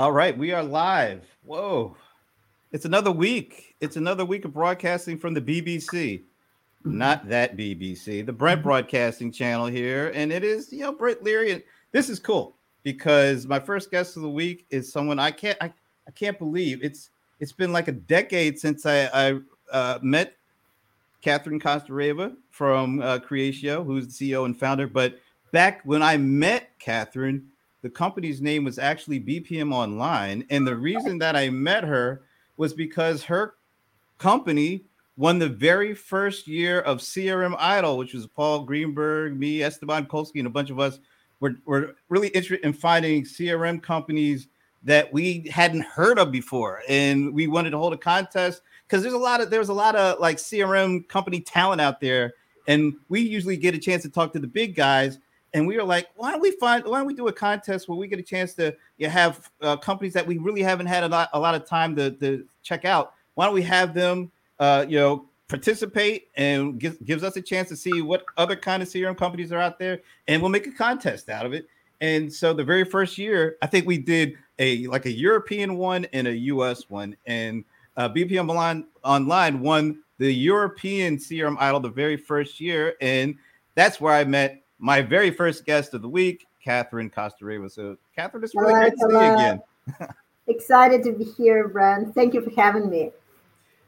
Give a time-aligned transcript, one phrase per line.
[0.00, 1.26] All right, we are live.
[1.44, 1.94] Whoa.
[2.72, 3.74] It's another week.
[3.82, 6.22] It's another week of broadcasting from the BBC.
[6.86, 10.10] Not that BBC, the Brent Broadcasting Channel here.
[10.14, 11.50] And it is, you know, Brent Leary.
[11.50, 15.58] And this is cool because my first guest of the week is someone I can't
[15.60, 15.66] I,
[16.08, 19.40] I can't believe it's it's been like a decade since I, I
[19.70, 20.34] uh, met
[21.20, 24.86] Katherine Kostereva from uh, Creatio, who's the CEO and founder.
[24.86, 25.20] But
[25.52, 27.50] back when I met Katherine,
[27.82, 30.44] the company's name was actually BPM Online.
[30.50, 32.22] And the reason that I met her
[32.56, 33.54] was because her
[34.18, 34.84] company
[35.16, 40.36] won the very first year of CRM Idol, which was Paul Greenberg, me, Esteban Kolsky,
[40.36, 40.98] and a bunch of us
[41.40, 44.48] were, were really interested in finding CRM companies
[44.82, 46.82] that we hadn't heard of before.
[46.88, 49.94] And we wanted to hold a contest because there's a lot of there's a lot
[49.96, 52.34] of like CRM company talent out there.
[52.66, 55.18] And we usually get a chance to talk to the big guys
[55.52, 57.98] and we were like, why don't we find why don't we do a contest where
[57.98, 61.08] we get a chance to you have uh, companies that we really haven't had a
[61.08, 63.14] lot a lot of time to, to check out?
[63.34, 67.68] Why don't we have them uh, you know participate and gives gives us a chance
[67.68, 70.72] to see what other kind of CRM companies are out there, and we'll make a
[70.72, 71.68] contest out of it.
[72.00, 76.06] And so the very first year, I think we did a like a European one
[76.12, 77.64] and a US one, and
[77.96, 83.34] uh, BPM Online Online won the European CRM Idol the very first year, and
[83.74, 87.70] that's where I met my very first guest of the week, Katherine Kostereva.
[87.70, 89.62] So, Katherine, it's really hello, great to see you again.
[90.48, 92.14] Excited to be here, Brent.
[92.14, 93.12] Thank you for having me.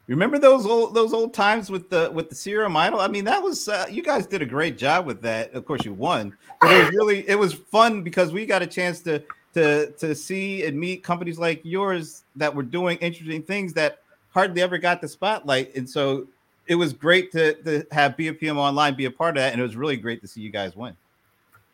[0.07, 3.01] Remember those old those old times with the with the CRM Idol?
[3.01, 5.53] I mean, that was uh, you guys did a great job with that.
[5.55, 8.67] Of course, you won, but it was really it was fun because we got a
[8.67, 9.23] chance to
[9.55, 14.61] to to see and meet companies like yours that were doing interesting things that hardly
[14.61, 15.75] ever got the spotlight.
[15.77, 16.27] And so
[16.67, 19.65] it was great to, to have BPM Online be a part of that, and it
[19.65, 20.97] was really great to see you guys win.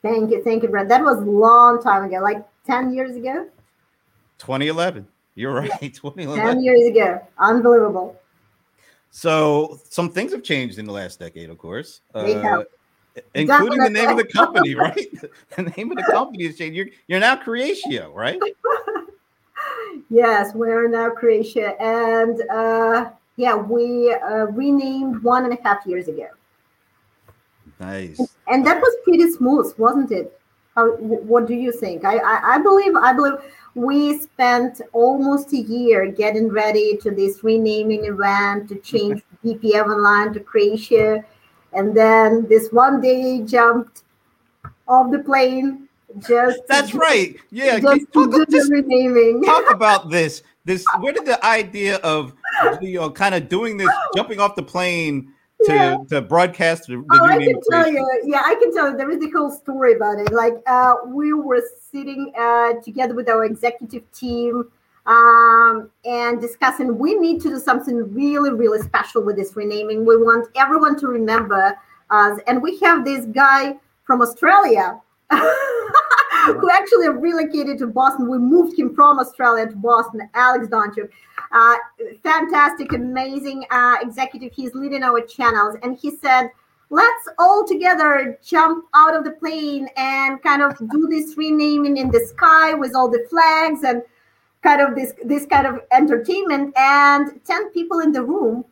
[0.03, 0.89] Thank you, thank you, Brent.
[0.89, 3.49] That was a long time ago, like ten years ago.
[4.39, 5.07] 2011.
[5.35, 5.71] You're right.
[5.83, 5.89] Yeah.
[5.89, 6.45] 2011.
[6.45, 7.21] Ten years ago.
[7.39, 8.19] Unbelievable.
[9.11, 12.01] So some things have changed in the last decade, of course.
[12.15, 12.63] Uh,
[13.35, 13.79] including Definitely.
[13.79, 15.07] the name of the company, right?
[15.57, 16.77] the name of the company has changed.
[16.77, 18.39] You're you're now Creatio, right?
[20.11, 26.09] yes, we're now Creatio, and uh, yeah, we uh, renamed one and a half years
[26.09, 26.27] ago.
[27.79, 28.19] Nice.
[28.19, 30.39] And, and that was pretty smooth, wasn't it?
[30.75, 32.05] How, what do you think?
[32.05, 33.35] I, I, I believe I believe
[33.77, 40.35] we spent almost a year getting ready to this renaming event to change BPM Online
[40.35, 41.25] to Creatio,
[41.73, 44.03] and then this one day jumped
[44.89, 45.89] off the plane.
[46.27, 47.37] Just that's right.
[47.51, 49.45] Yeah, just, talk, just renaming.
[49.45, 50.43] talk about this.
[50.65, 52.35] This where did the idea of
[52.81, 55.33] you know kind of doing this, jumping off the plane
[55.65, 55.97] to yeah.
[56.09, 58.21] to broadcast the, the oh, I can tell you.
[58.25, 58.97] Yeah, I can tell you.
[58.97, 60.33] There is a whole story about it.
[60.33, 64.71] Like uh, we were sitting uh, together with our executive team
[65.07, 70.05] um, and discussing we need to do something really, really special with this renaming.
[70.05, 71.77] We want everyone to remember
[72.11, 75.01] us, and we have this guy from Australia.
[76.47, 78.29] who actually relocated to Boston.
[78.31, 81.09] We moved him from Australia to Boston, Alex Donchuk.
[81.53, 81.77] Uh,
[82.23, 84.53] fantastic, amazing uh, executive.
[84.53, 85.77] He's leading our channels.
[85.83, 86.51] And he said,
[86.91, 92.11] let's all together jump out of the plane and kind of do this renaming in
[92.11, 94.03] the sky with all the flags and
[94.63, 98.65] kind of this this kind of entertainment and 10 people in the room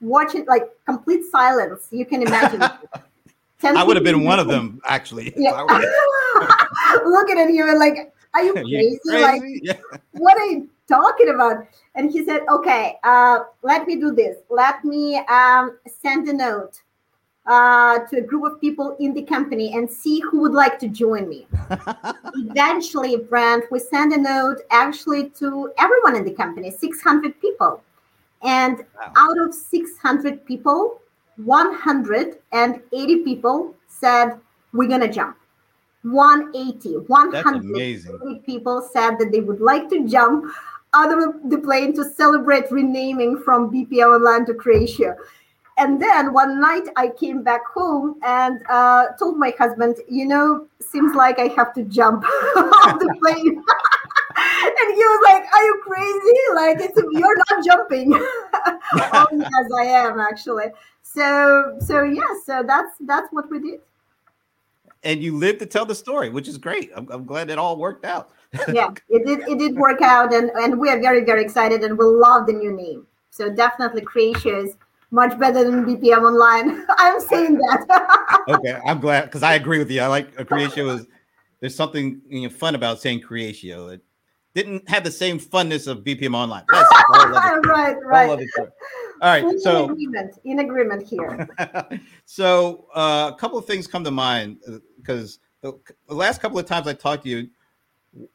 [0.00, 2.62] watching like complete silence you can imagine
[3.62, 5.66] i would have been one of them actually yeah.
[7.04, 9.22] looking at you and like are you crazy, crazy?
[9.22, 9.98] like yeah.
[10.12, 14.38] what are you talking about and he said, okay, uh, let me do this.
[14.50, 16.82] Let me um, send a note
[17.46, 20.88] uh, to a group of people in the company and see who would like to
[20.88, 21.46] join me.
[22.34, 27.80] Eventually, Brent, we send a note actually to everyone in the company, 600 people.
[28.42, 29.12] And wow.
[29.16, 31.00] out of 600 people,
[31.36, 34.38] 180 people said,
[34.72, 35.36] we're going to jump.
[36.04, 40.44] 180, 180 people said that they would like to jump
[40.94, 45.16] out of the plane to celebrate renaming from BPM Online to Creatio.
[45.76, 50.68] And then one night I came back home and uh, told my husband, you know,
[50.80, 52.24] seems like I have to jump
[52.56, 53.56] off the plane.
[54.36, 56.38] and he was like, "Are you crazy?
[56.54, 60.66] Like, it's you're not jumping." oh, yes, I am actually.
[61.02, 63.80] So, so yeah, so that's that's what we did.
[65.04, 66.90] And you lived to tell the story, which is great.
[66.96, 68.30] I'm, I'm glad it all worked out
[68.72, 69.48] yeah, it did.
[69.48, 72.52] It did work out, and and we are very very excited, and we love the
[72.52, 73.06] new name.
[73.30, 74.76] So definitely, Creatio is
[75.10, 76.84] much better than BPM Online.
[76.98, 78.42] I'm saying that.
[78.48, 80.00] okay, I'm glad because I agree with you.
[80.00, 81.06] I like a Creatio is
[81.60, 83.94] there's something you know, fun about saying Creatio.
[83.94, 84.02] It,
[84.54, 86.62] didn't have the same funness of BPM Online.
[86.70, 88.30] That's right, right.
[88.30, 88.68] All,
[89.24, 91.48] all right, so in agreement, in agreement here.
[92.26, 94.58] so uh, a couple of things come to mind
[94.98, 97.48] because uh, the, the last couple of times I talked to you,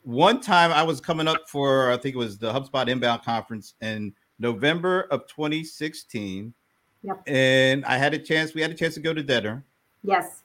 [0.02, 3.76] one time I was coming up for I think it was the HubSpot Inbound Conference
[3.82, 6.56] in November of 2016.
[7.04, 7.22] Yep.
[7.28, 8.56] And I had a chance.
[8.56, 9.64] We had a chance to go to dinner.
[10.04, 10.42] Yes.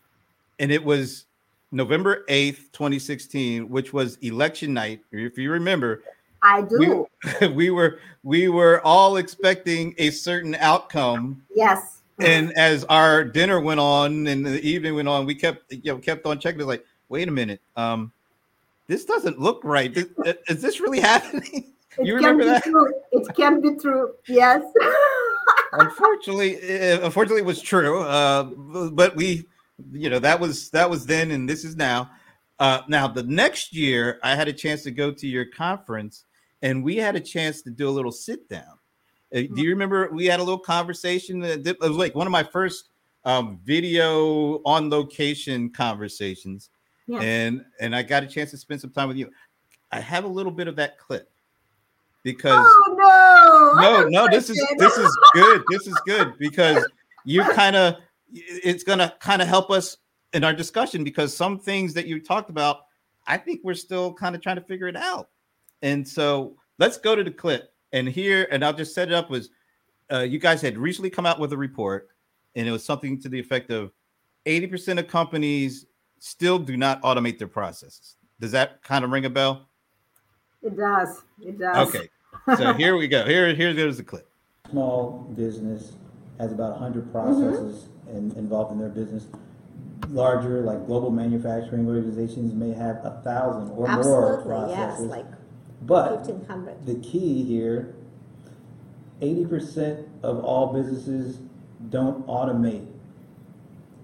[0.58, 1.24] And it was
[1.72, 5.00] November 8th, 2016, which was election night.
[5.10, 6.02] If you remember,
[6.44, 7.08] I do.
[7.40, 11.42] We, we were we were all expecting a certain outcome.
[11.54, 12.02] Yes.
[12.20, 15.98] And as our dinner went on and the evening went on, we kept you know
[15.98, 16.60] kept on checking.
[16.60, 18.12] It's like, wait a minute, um,
[18.86, 19.96] this doesn't look right.
[19.96, 20.06] Is,
[20.48, 21.72] is this really happening?
[21.98, 22.62] It you remember that?
[22.62, 22.92] True.
[23.12, 24.12] It can be true.
[24.28, 24.62] Yes.
[25.72, 26.58] unfortunately,
[27.02, 28.02] unfortunately, it was true.
[28.02, 28.44] Uh,
[28.90, 29.46] but we,
[29.92, 32.10] you know, that was that was then, and this is now.
[32.60, 36.24] Uh, now the next year, I had a chance to go to your conference,
[36.64, 38.78] and we had a chance to do a little sit down.
[39.34, 41.42] Uh, do you remember we had a little conversation?
[41.44, 42.88] It was like one of my first
[43.24, 46.70] um, video on location conversations,
[47.06, 47.20] yeah.
[47.20, 49.30] and and I got a chance to spend some time with you.
[49.92, 51.30] I have a little bit of that clip
[52.22, 55.62] because oh, no, no, no, this is this is good.
[55.68, 56.86] This is good because
[57.26, 57.96] you kind of
[58.32, 59.98] it's gonna kind of help us
[60.32, 62.86] in our discussion because some things that you talked about,
[63.26, 65.28] I think we're still kind of trying to figure it out.
[65.84, 69.30] And so let's go to the clip and here, and I'll just set it up
[69.30, 69.50] was
[70.12, 72.08] uh, you guys had recently come out with a report,
[72.56, 73.92] and it was something to the effect of
[74.46, 75.86] 80% of companies
[76.18, 78.16] still do not automate their processes.
[78.40, 79.68] Does that kind of ring a bell?
[80.62, 81.22] It does.
[81.40, 81.94] It does.
[81.94, 82.08] Okay
[82.56, 83.24] so here we go.
[83.24, 84.28] Here, here goes the clip.
[84.70, 85.92] Small business
[86.38, 88.16] has about 100 processes mm-hmm.
[88.16, 89.26] in, involved in their business.
[90.08, 95.00] Larger, like global manufacturing organizations, may have a thousand or Absolutely, more processes.
[95.00, 95.26] Yes, like
[95.86, 96.86] but 1500.
[96.86, 97.94] the key here
[99.20, 101.38] 80% of all businesses
[101.90, 102.86] don't automate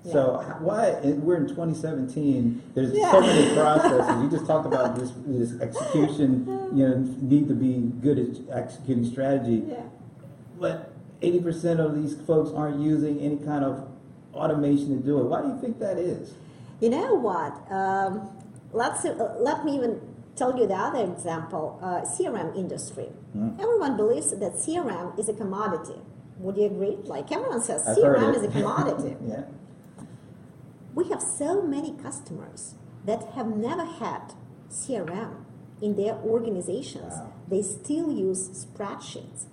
[0.05, 2.63] so why we're in 2017?
[2.75, 3.11] There's yeah.
[3.11, 4.23] so many processes.
[4.23, 6.47] you just talked about this this execution.
[6.75, 9.63] You know, need to be good at executing strategy.
[9.69, 9.83] Yeah.
[10.59, 13.89] But 80% of these folks aren't using any kind of
[14.33, 15.25] automation to do it.
[15.25, 16.33] Why do you think that is?
[16.81, 17.53] You know what?
[17.71, 18.31] Um,
[18.73, 20.01] let's uh, let me even
[20.41, 21.79] tell you the other example.
[21.83, 23.09] Uh, CRM industry.
[23.37, 23.61] Mm-hmm.
[23.65, 26.01] Everyone believes that CRM is a commodity.
[26.39, 26.97] Would you agree?
[27.15, 29.17] Like everyone says, I've CRM is a commodity.
[29.33, 29.45] yeah
[30.95, 34.35] we have so many customers that have never had
[34.69, 35.45] CRM
[35.81, 37.15] in their organizations.
[37.15, 37.33] Wow.
[37.49, 39.47] They still use spreadsheets.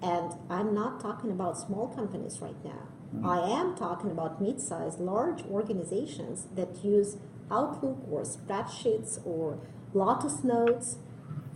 [0.00, 2.88] And I'm not talking about small companies right now.
[3.14, 3.26] Mm-hmm.
[3.26, 7.16] I am talking about mid sized, large organizations that use
[7.50, 9.58] Outlook or spreadsheets or
[9.94, 10.96] Lotus Notes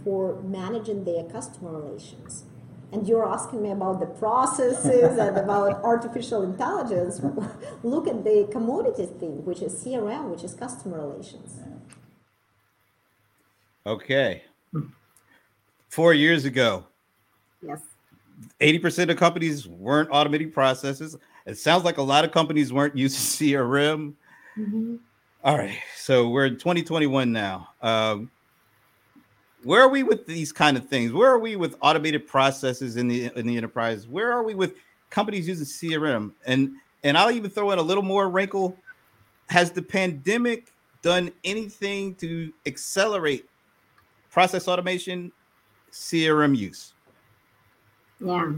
[0.05, 2.45] for managing their customer relations
[2.93, 7.23] and you're asking me about the processes and about artificial intelligence,
[7.83, 11.59] look at the commodity thing, which is CRM, which is customer relations.
[13.87, 14.43] Okay.
[15.89, 16.87] Four years ago.
[17.63, 17.81] Yes.
[18.61, 21.17] 80% of companies weren't automating processes.
[21.47, 24.13] It sounds like a lot of companies weren't using CRM.
[24.59, 24.97] Mm-hmm.
[25.45, 25.77] All right.
[25.97, 27.69] So we're in 2021 now.
[27.81, 28.31] Um,
[29.65, 31.13] where are we with these kind of things?
[31.13, 34.07] Where are we with automated processes in the in the enterprise?
[34.07, 34.75] Where are we with
[35.11, 36.33] companies using CRM?
[36.47, 36.73] And
[37.03, 38.77] and I'll even throw in a little more wrinkle.
[39.49, 40.73] Has the pandemic
[41.03, 43.49] done anything to accelerate
[44.31, 45.33] process automation,
[45.91, 46.95] CRM use?
[48.21, 48.53] Yeah.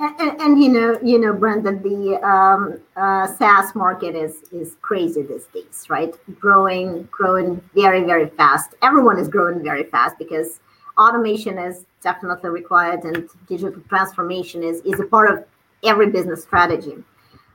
[0.00, 5.20] And, and, you know, you know, Brendan, the um, uh, SaaS market is is crazy
[5.20, 6.14] these days, right?
[6.40, 8.74] Growing, growing very, very fast.
[8.80, 10.60] Everyone is growing very fast because
[10.96, 15.44] automation is definitely required, and digital transformation is is a part of
[15.84, 16.94] every business strategy.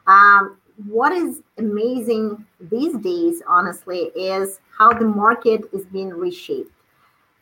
[0.05, 6.71] Um, what is amazing these days, honestly, is how the market is being reshaped.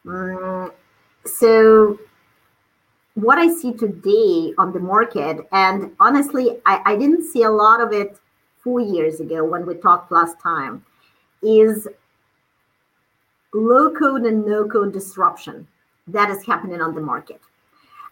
[0.05, 0.71] Mm,
[1.25, 1.99] so
[3.15, 7.81] what I see today on the market, and honestly, I, I didn't see a lot
[7.81, 8.17] of it
[8.59, 10.83] four years ago when we talked last time,
[11.41, 11.87] is
[13.53, 15.67] low code and no code disruption
[16.07, 17.39] that is happening on the market.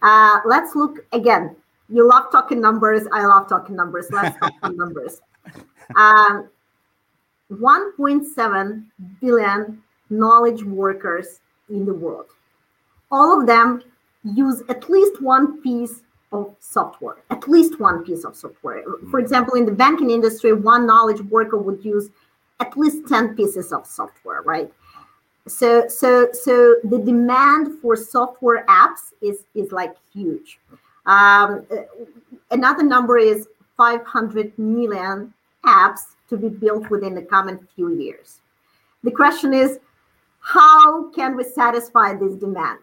[0.02, 1.56] Uh, let's look again.
[1.88, 3.06] You love talking numbers.
[3.12, 4.06] I love talking numbers.
[4.10, 5.20] Let's talk numbers.
[5.96, 6.48] Um,
[7.50, 8.84] 1.7
[9.20, 12.26] billion knowledge workers in the world.
[13.10, 13.82] All of them
[14.24, 16.02] use at least one piece
[16.32, 18.82] of software, at least one piece of software.
[19.10, 19.24] For hmm.
[19.24, 22.10] example, in the banking industry, one knowledge worker would use
[22.60, 24.72] at least 10 pieces of software, right?
[25.46, 30.58] so so so the demand for software apps is is like huge
[31.06, 31.66] um,
[32.52, 35.34] another number is 500 million
[35.66, 38.40] apps to be built within the coming few years
[39.02, 39.80] the question is
[40.40, 42.78] how can we satisfy this demand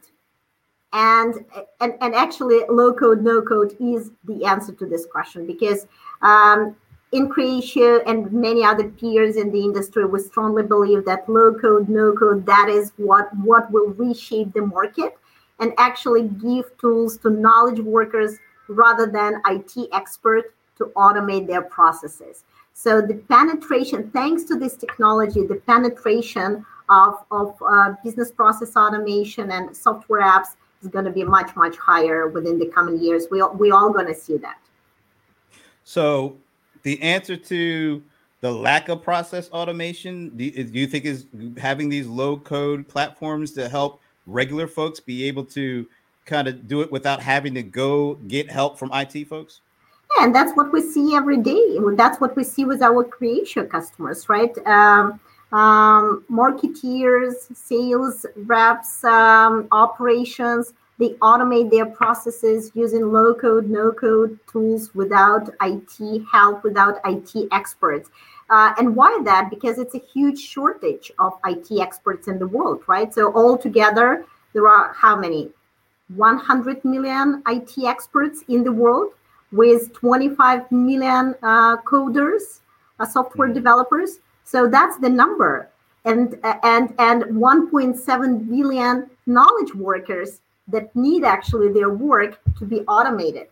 [0.94, 1.46] and
[1.82, 5.86] and, and actually low code no code is the answer to this question because
[6.22, 6.76] um,
[7.12, 11.90] in Creatio and many other peers in the industry, we strongly believe that low code,
[11.90, 15.18] no code, that is what, what will reshape the market
[15.60, 22.44] and actually give tools to knowledge workers rather than IT experts to automate their processes.
[22.74, 29.52] So the penetration, thanks to this technology, the penetration of, of uh, business process automation
[29.52, 33.28] and software apps is going to be much, much higher within the coming years.
[33.30, 34.60] We, all we all going to see that.
[35.84, 36.38] So
[36.84, 38.04] the answer to
[38.42, 41.26] the lack of process automation do you, do you think is
[41.58, 45.88] having these low code platforms to help regular folks be able to
[46.26, 49.62] kind of do it without having to go get help from IT folks?
[50.18, 51.78] Yeah, and that's what we see every day.
[51.94, 54.56] That's what we see with our Creatio customers, right?
[54.66, 55.20] Um,
[55.52, 64.38] um, marketeers, sales reps, um, operations, they automate their processes using low code, no code
[64.52, 68.10] tools without IT help, without IT experts.
[68.50, 69.50] Uh, and why that?
[69.50, 73.14] Because it's a huge shortage of IT experts in the world, right?
[73.14, 75.50] So altogether, there are how many?
[76.16, 79.14] 100 million IT experts in the world
[79.52, 82.60] with 25 million uh, coders,
[83.00, 83.56] uh, software mm-hmm.
[83.56, 84.20] developers.
[84.50, 85.70] So that's the number.
[86.06, 93.48] And, and, and 1.7 billion knowledge workers that need actually their work to be automated.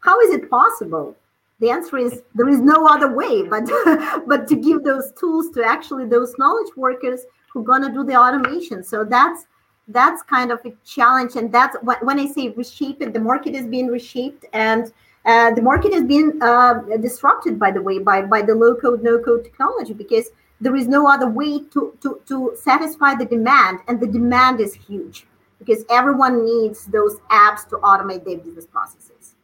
[0.00, 1.14] How is it possible?
[1.60, 3.66] The answer is there is no other way but
[4.26, 7.20] but to give those tools to actually those knowledge workers
[7.52, 8.82] who are gonna do the automation.
[8.82, 9.46] So that's
[9.88, 13.12] that's kind of a challenge, and that's when I say reshape it.
[13.12, 14.92] The market is being reshaped, and
[15.24, 19.02] uh, the market has been uh, disrupted, by the way, by by the low code,
[19.02, 23.80] no code technology because there is no other way to to to satisfy the demand,
[23.86, 25.26] and the demand is huge
[25.58, 29.34] because everyone needs those apps to automate their business processes.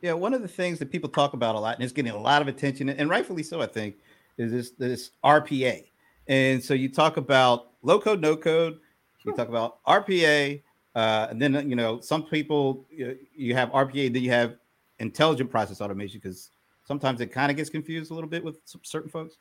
[0.00, 2.18] Yeah, one of the things that people talk about a lot, and it's getting a
[2.18, 3.96] lot of attention, and rightfully so, I think,
[4.38, 5.84] is this this RPA.
[6.28, 8.78] And so you talk about low code, no code.
[9.24, 10.62] You talk about RPA,
[10.94, 14.56] uh, and then you know some people you, you have RPA, then you have
[15.00, 16.50] intelligent process automation because
[16.86, 19.36] sometimes it kind of gets confused a little bit with certain folks.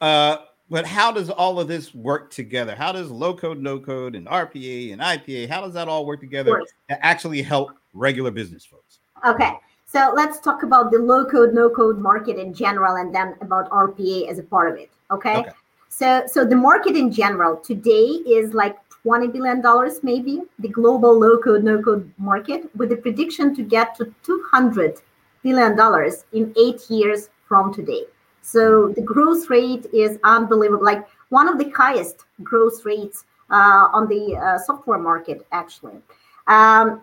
[0.00, 2.74] Uh, but how does all of this work together?
[2.74, 6.20] How does low code, no code, and RPA and IPA, how does that all work
[6.20, 8.98] together to actually help regular business folks?
[9.24, 9.52] Okay.
[9.86, 13.70] So let's talk about the low code, no code market in general and then about
[13.70, 14.90] RPA as a part of it.
[15.10, 15.36] Okay.
[15.36, 15.50] okay.
[15.88, 18.76] So so the market in general today is like
[19.06, 23.62] 20 billion dollars maybe, the global low code, no code market, with the prediction to
[23.62, 25.00] get to 200
[25.44, 28.02] billion dollars in eight years from today.
[28.42, 34.08] So the growth rate is unbelievable, like one of the highest growth rates uh, on
[34.08, 35.98] the uh, software market, actually.
[36.48, 37.02] Um,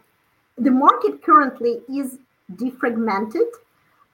[0.58, 2.20] the market currently is
[2.56, 3.50] defragmented,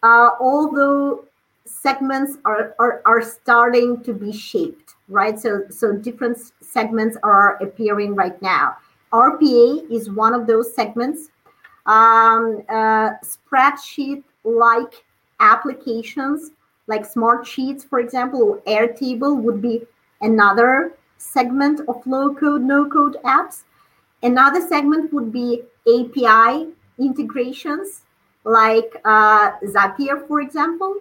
[0.03, 1.25] uh, although
[1.69, 5.39] segments are, are, are starting to be shaped, right?
[5.39, 8.77] So, so different segments are appearing right now.
[9.13, 11.29] RPA is one of those segments.
[11.85, 15.03] Um, uh, spreadsheet like
[15.39, 16.51] applications
[16.89, 19.83] like Smartsheets, for example, or Airtable would be
[20.21, 23.63] another segment of low code, no code apps.
[24.23, 28.01] Another segment would be API integrations,
[28.43, 30.95] like uh, Zapier, for example.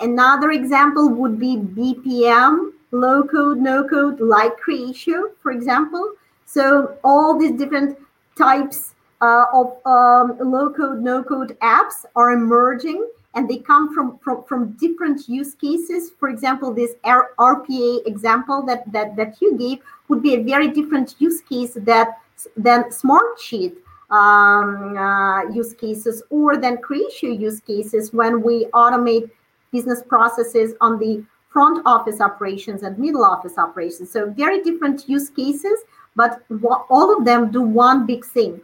[0.00, 6.12] Another example would be BPM, low code, no code, like Creatio, for example.
[6.44, 7.98] So all these different
[8.36, 14.18] types uh, of um, low code, no code apps are emerging and they come from,
[14.18, 16.10] from, from different use cases.
[16.18, 21.14] For example, this RPA example that, that, that you gave would be a very different
[21.18, 22.18] use case that
[22.56, 23.76] than Smartsheet
[24.10, 29.30] um, uh, use cases or than Creatio use cases when we automate
[29.72, 34.10] business processes on the front office operations and middle office operations.
[34.10, 35.80] So very different use cases,
[36.14, 36.42] but
[36.90, 38.60] all of them do one big thing: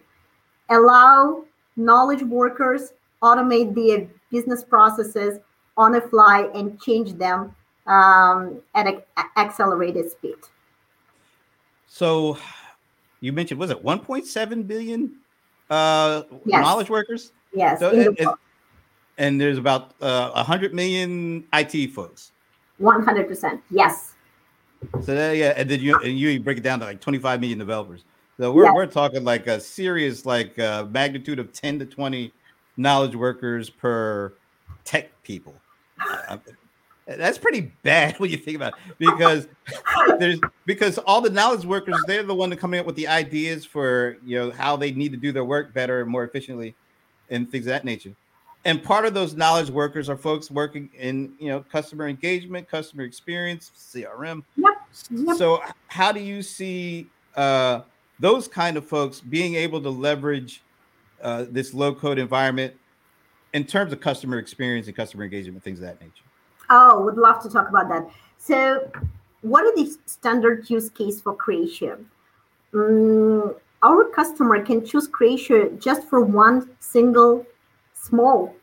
[0.71, 1.45] allow
[1.77, 2.93] knowledge workers
[3.23, 5.39] automate the business processes
[5.77, 7.55] on a fly and change them
[7.87, 9.03] um, at an
[9.37, 10.37] accelerated speed.
[11.87, 12.37] So
[13.21, 15.15] you mentioned, was it 1.7 billion
[15.71, 16.63] uh, yes.
[16.63, 17.33] knowledge workers?
[17.55, 17.79] Yes.
[17.79, 18.37] So
[19.19, 22.33] and there's about uh, 100 million IT folks.
[22.81, 23.61] 100%.
[23.71, 24.15] Yes.
[25.03, 27.59] So that, yeah, and then you and you break it down to like 25 million
[27.59, 28.05] developers.
[28.39, 28.75] So we're, Yeah.
[28.75, 32.33] we're talking like a serious like uh, magnitude of 10 to 20
[32.77, 34.33] knowledge workers per
[34.85, 35.55] tech people.
[36.29, 36.39] Uh,
[37.07, 39.47] that's pretty bad when you think about it because
[40.19, 43.65] there's because all the knowledge workers they're the one that coming up with the ideas
[43.65, 46.75] for you know how they need to do their work better and more efficiently
[47.31, 48.15] and things of that nature.
[48.65, 53.03] And part of those knowledge workers are folks working in you know customer engagement, customer
[53.03, 54.45] experience, CRM.
[54.57, 55.37] Yep.
[55.37, 57.81] So how do you see uh,
[58.21, 60.63] those kind of folks being able to leverage
[61.23, 62.75] uh, this low code environment
[63.53, 66.25] in terms of customer experience and customer engagement, things of that nature?
[66.71, 68.09] Oh, would love to talk about that.
[68.39, 68.91] So,
[69.43, 72.03] what are the standard use case for Creatio?
[72.73, 77.45] Mm, our customer can choose Creatio just for one single
[78.03, 78.55] small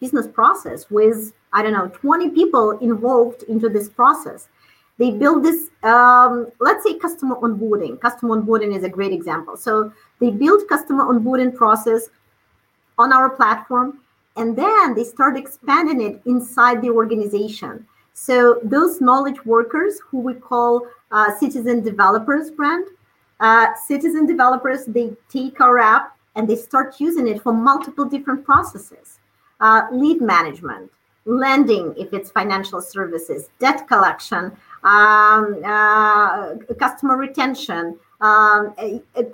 [0.00, 4.48] business process with, I don't know, 20 people involved into this process.
[4.98, 8.00] They build this, um, let's say customer onboarding.
[8.00, 9.56] Customer onboarding is a great example.
[9.56, 12.08] So they build customer onboarding process
[12.98, 14.00] on our platform
[14.36, 17.86] and then they start expanding it inside the organization.
[18.12, 22.86] So those knowledge workers, who we call uh, citizen developers, brand,
[23.40, 28.44] uh, citizen developers, they take our app and they start using it for multiple different
[28.44, 29.18] processes:
[29.60, 30.90] uh, lead management,
[31.24, 34.52] lending, if it's financial services, debt collection,
[34.84, 38.74] um, uh, customer retention, um,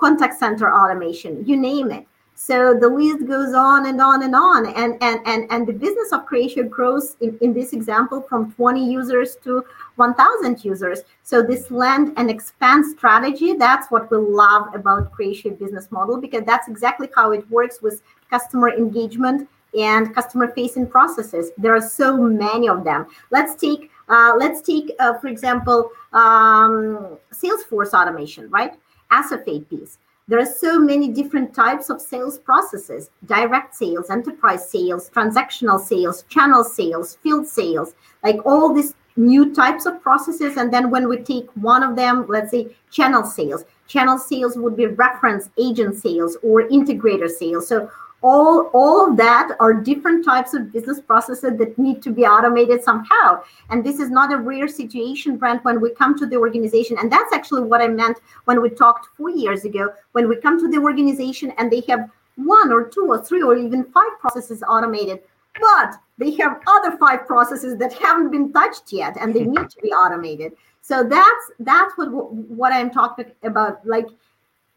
[0.00, 2.06] contact center automation, you name it.
[2.34, 4.66] So the list goes on and on and on.
[4.66, 8.84] And and and, and the business of Creatio grows in, in this example from 20
[8.84, 9.64] users to
[9.96, 11.02] 1,000 users.
[11.22, 16.42] So this land and expand strategy, that's what we love about Creatio business model because
[16.44, 19.48] that's exactly how it works with customer engagement
[19.78, 21.50] and customer facing processes.
[21.56, 23.06] There are so many of them.
[23.30, 28.72] Let's take uh, let's take uh, for example um, Salesforce automation, right?
[29.10, 29.98] SFA piece.
[30.29, 36.25] There are so many different types of sales processes direct sales, enterprise sales, transactional sales,
[36.28, 40.56] channel sales, field sales, like all these new types of processes.
[40.56, 44.76] And then when we take one of them, let's say channel sales, channel sales would
[44.76, 47.67] be reference agent sales or integrator sales.
[47.67, 47.91] So
[48.23, 52.82] all all of that are different types of business processes that need to be automated
[52.82, 53.43] somehow.
[53.71, 56.97] And this is not a rare situation brent when we come to the organization.
[56.99, 60.58] And that's actually what i meant when we talked four years ago when we come
[60.61, 64.63] to the organization and they have one or two or three or even five processes
[64.69, 65.21] automated
[65.61, 69.76] but they have other five processes that haven't been touched yet and they need to
[69.82, 70.52] be automated.
[70.80, 73.87] So that's that's what what i'm talking about.
[73.87, 74.08] Like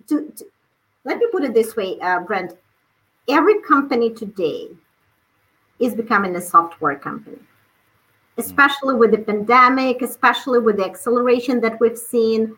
[0.07, 0.45] to, to
[1.03, 2.53] let me put it this way uh, brent
[3.27, 4.69] every company today
[5.79, 7.39] is becoming a software company
[8.37, 12.55] especially with the pandemic especially with the acceleration that we've seen.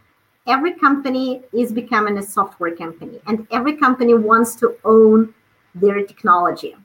[0.47, 5.33] Every company is becoming a software company and every company wants to own
[5.75, 6.75] their technology.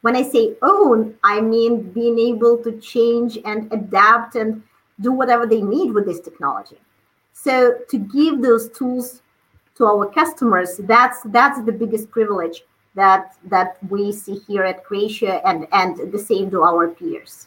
[0.00, 4.62] When i say own i mean being able to change and adapt and
[5.00, 6.78] do whatever they need with this technology.
[7.32, 9.22] So to give those tools
[9.76, 12.62] to our customers that's that's the biggest privilege
[12.96, 17.46] that that we see here at Creatio and and the same to our peers.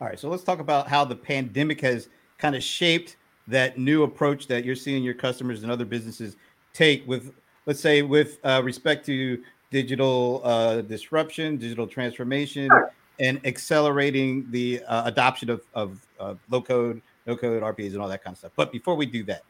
[0.00, 2.08] All right, so let's talk about how the pandemic has
[2.38, 3.16] kind of shaped
[3.48, 6.36] that new approach that you're seeing your customers and other businesses
[6.72, 7.32] take with,
[7.66, 12.92] let's say, with uh, respect to digital uh, disruption, digital transformation, Sure.
[13.18, 18.08] and accelerating the uh, adoption of, of uh, low code, no code, RPAs, and all
[18.08, 18.52] that kind of stuff.
[18.54, 19.42] But before we do that,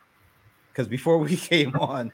[0.72, 2.12] because before we came on,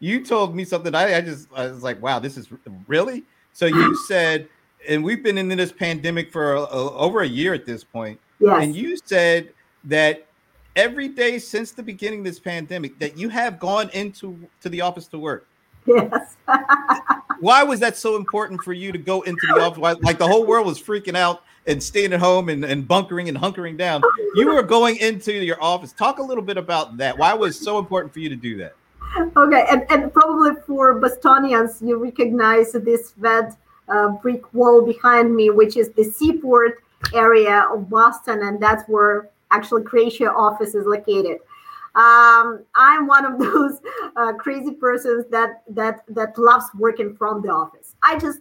[0.00, 0.94] you told me something.
[0.94, 2.48] I, I just I was like, wow, this is
[2.86, 3.24] really.
[3.52, 4.48] So you said,
[4.88, 8.62] and we've been in this pandemic for uh, over a year at this point, Yes.
[8.62, 9.52] and you said
[9.84, 10.26] that
[10.74, 14.80] every day since the beginning of this pandemic that you have gone into to the
[14.82, 15.46] office to work.
[15.86, 16.36] yes.
[17.40, 19.78] Why was that so important for you to go into the office?
[19.78, 23.28] Why, like the whole world was freaking out and staying at home and, and bunkering
[23.28, 24.02] and hunkering down.
[24.36, 25.92] You were going into your office.
[25.92, 27.18] Talk a little bit about that.
[27.18, 28.74] Why was it so important for you to do that?
[29.36, 33.54] Okay, and, and probably for Bostonians, you recognize this red
[33.88, 36.82] uh, brick wall behind me, which is the seaport
[37.14, 41.38] area of Boston, and that's where actually Creatio office is located.
[41.94, 43.80] Um, I'm one of those
[44.16, 47.94] uh, crazy persons that that that loves working from the office.
[48.02, 48.40] I just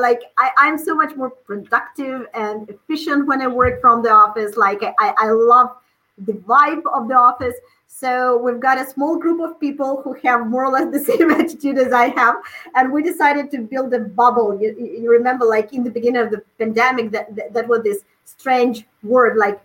[0.00, 4.56] like I, I'm so much more productive and efficient when I work from the office.
[4.56, 5.76] Like I, I love
[6.18, 7.54] the vibe of the office.
[7.92, 11.30] So we've got a small group of people who have more or less the same
[11.30, 12.36] attitude as I have,
[12.76, 14.58] and we decided to build a bubble.
[14.58, 18.04] You, you remember, like in the beginning of the pandemic, that, that that was this
[18.24, 19.60] strange word, like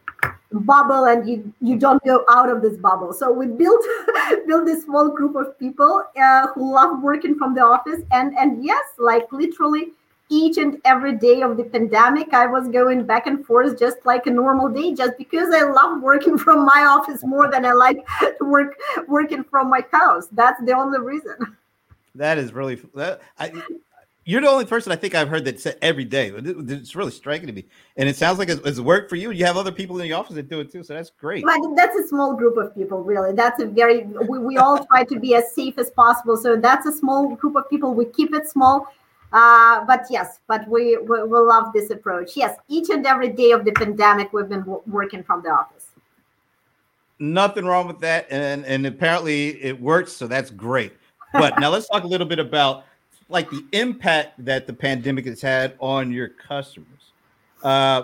[0.51, 3.83] bubble and you you don't go out of this bubble so we built
[4.47, 8.63] built this small group of people uh, who love working from the office and and
[8.63, 9.87] yes like literally
[10.29, 14.25] each and every day of the pandemic i was going back and forth just like
[14.25, 18.05] a normal day just because i love working from my office more than i like
[18.37, 18.75] to work
[19.07, 21.35] working from my house that's the only reason
[22.15, 23.51] that is really that I,
[24.27, 26.31] you're the only person I think I've heard that said every day.
[26.35, 29.29] It's really striking to me, and it sounds like it's, worked for you.
[29.29, 31.45] You have other people in the office that do it too, so that's great.
[31.45, 33.33] But that's a small group of people, really.
[33.33, 36.37] That's a very we, we all try to be as safe as possible.
[36.37, 37.93] So that's a small group of people.
[37.93, 38.87] We keep it small,
[39.35, 42.37] uh, but yes, but we, we we love this approach.
[42.37, 45.87] Yes, each and every day of the pandemic, we've been w- working from the office.
[47.19, 50.93] Nothing wrong with that, and and apparently it works, so that's great.
[51.33, 52.85] But now let's talk a little bit about
[53.27, 57.11] like the impact that the pandemic has had on your customers.
[57.61, 58.03] Uh,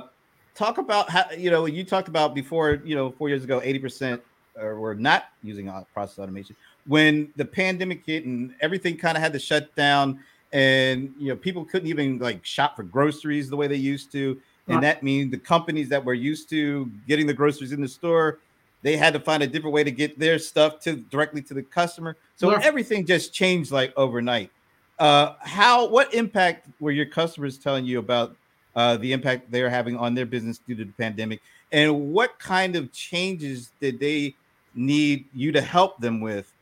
[0.53, 4.19] talk about how you know you talked about before you know four years ago 80%
[4.57, 9.39] were not using process automation when the pandemic hit and everything kind of had to
[9.39, 10.19] shut down
[10.53, 14.39] and you know people couldn't even like shop for groceries the way they used to
[14.67, 18.39] and that means the companies that were used to getting the groceries in the store
[18.81, 21.61] they had to find a different way to get their stuff to directly to the
[21.61, 22.17] customer.
[22.35, 24.51] So everything just changed like overnight.
[24.97, 28.35] Uh, how what impact were your customers telling you about
[28.75, 32.75] uh, the impact they're having on their business due to the pandemic, and what kind
[32.75, 34.35] of changes did they
[34.73, 36.53] need you to help them with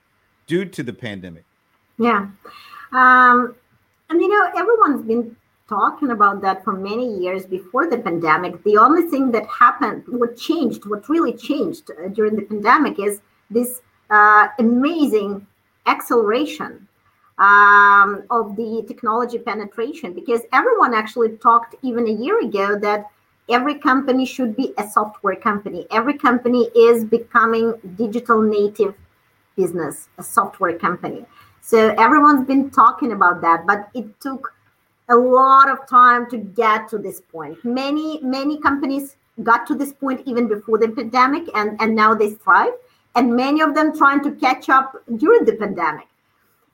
[0.48, 1.44] due to the pandemic?
[1.98, 2.28] Yeah,
[2.94, 3.56] um,
[4.10, 5.36] and you know everyone's been
[5.68, 8.64] talking about that for many years before the pandemic.
[8.64, 13.22] The only thing that happened, what changed, what really changed uh, during the pandemic is
[13.52, 15.46] this uh, amazing
[15.86, 16.88] acceleration
[17.38, 23.06] um, of the technology penetration because everyone actually talked even a year ago that
[23.50, 28.94] every company should be a software company every company is becoming digital native
[29.56, 31.26] business a software company
[31.70, 34.54] so everyone's been talking about that but it took
[35.10, 37.64] a lot of time to get to this point.
[37.66, 42.32] Many many companies got to this point even before the pandemic and and now they
[42.32, 42.74] thrive
[43.16, 46.08] and many of them trying to catch up during the pandemic.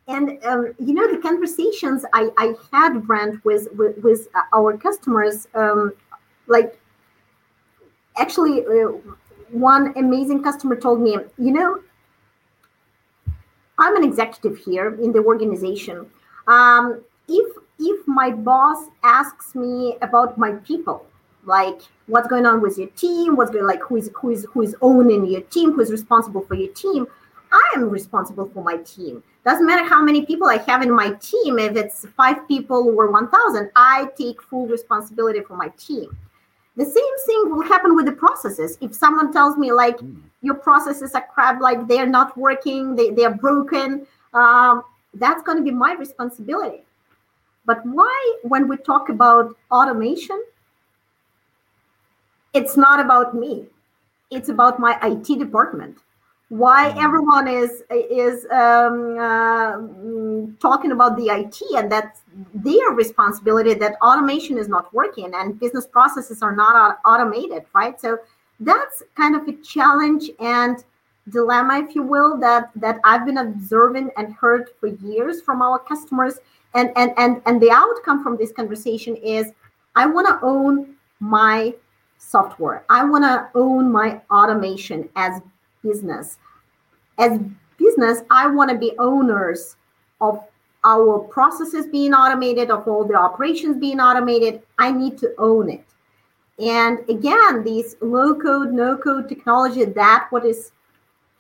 [0.08, 5.48] And um, you know the conversations I, I had Brent with with, with our customers
[5.56, 5.94] um,
[6.48, 6.80] like
[8.18, 8.92] actually uh,
[9.52, 11.80] one amazing customer told me you know
[13.80, 16.06] I'm an executive here in the organization
[16.48, 21.06] um, if if my boss asks me about my people
[21.44, 24.62] like what's going on with your team what's going like who is who is who
[24.62, 27.06] is owning your team who is responsible for your team
[27.52, 31.12] I am responsible for my team doesn't matter how many people I have in my
[31.22, 36.18] team, if it's five people or 1,000, I take full responsibility for my team.
[36.78, 38.78] The same thing will happen with the processes.
[38.82, 40.20] If someone tells me, like, mm.
[40.42, 44.84] your processes are crap, like they're not working, they, they're broken, um,
[45.14, 46.84] that's going to be my responsibility.
[47.66, 50.44] But why, when we talk about automation,
[52.54, 53.66] it's not about me,
[54.30, 55.98] it's about my IT department
[56.58, 59.78] why everyone is is um, uh,
[60.60, 62.22] talking about the IT and that's
[62.54, 68.00] their responsibility that automation is not working and business processes are not automated, right?
[68.00, 68.20] So
[68.60, 70.84] that's kind of a challenge and
[71.30, 75.80] dilemma, if you will, that that I've been observing and heard for years from our
[75.80, 76.40] customers.
[76.74, 79.52] And and and and the outcome from this conversation is
[79.96, 81.74] I want to own my
[82.18, 82.84] software.
[82.90, 85.42] I want to own my automation as
[85.84, 86.38] business.
[87.18, 87.40] As
[87.78, 89.78] business, I want to be owners
[90.22, 90.44] of
[90.84, 94.62] our processes being automated, of all the operations being automated.
[94.78, 95.86] I need to own it.
[96.60, 100.72] And again, these low code, no code technology, that what is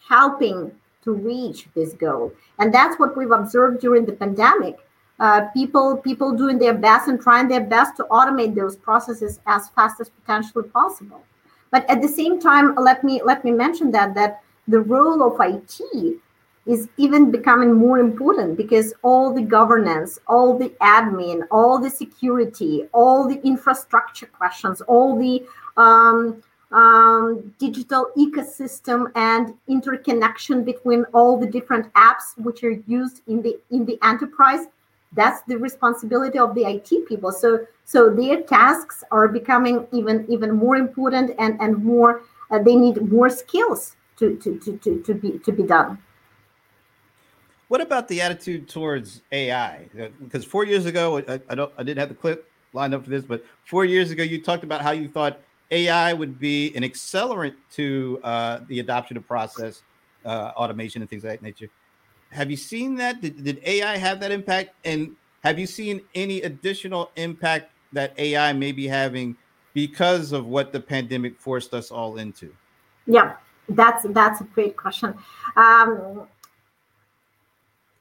[0.07, 0.71] helping
[1.03, 2.33] to reach this goal.
[2.59, 4.77] And that's what we've observed during the pandemic.
[5.17, 9.69] Uh, people people doing their best and trying their best to automate those processes as
[9.69, 11.23] fast as potentially possible.
[11.71, 15.39] But at the same time, let me let me mention that that the role of
[15.39, 16.19] IT
[16.65, 22.87] is even becoming more important because all the governance, all the admin, all the security,
[22.91, 25.43] all the infrastructure questions, all the
[25.77, 33.41] um, um, digital ecosystem and interconnection between all the different apps which are used in
[33.43, 34.65] the in the enterprise
[35.15, 37.31] that's the responsibility of the IT people.
[37.31, 42.75] So so their tasks are becoming even even more important and and more uh, they
[42.75, 45.97] need more skills to, to, to, to, to be to be done.
[47.67, 49.89] What about the attitude towards AI?
[50.19, 53.09] Because four years ago, I, I don't I didn't have the clip lined up for
[53.09, 55.39] this, but four years ago you talked about how you thought
[55.71, 59.81] AI would be an accelerant to uh, the adoption of process
[60.25, 61.69] uh, automation and things of that nature.
[62.31, 63.21] Have you seen that?
[63.21, 64.75] Did, did AI have that impact?
[64.83, 69.37] And have you seen any additional impact that AI may be having
[69.73, 72.53] because of what the pandemic forced us all into?
[73.07, 73.35] Yeah,
[73.69, 75.13] that's that's a great question.
[75.55, 76.27] Um,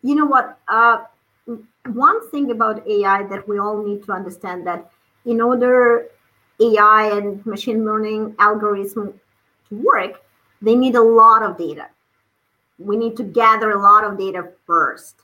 [0.02, 0.58] you know what?
[0.68, 1.04] Uh,
[1.86, 4.90] one thing about AI that we all need to understand that
[5.24, 6.06] in order
[6.60, 9.18] AI and machine learning algorithm
[9.68, 10.22] to work,
[10.62, 11.88] they need a lot of data.
[12.78, 15.16] We need to gather a lot of data first.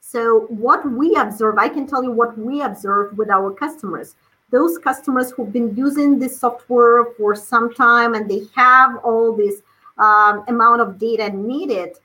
[0.00, 4.16] So, what we observe, I can tell you what we observe with our customers.
[4.50, 9.60] Those customers who've been using this software for some time and they have all this
[9.98, 11.98] um, amount of data needed,